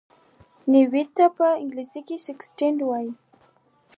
[0.71, 3.11] نحوي ته په انګلېسي کښي Syntax وایي.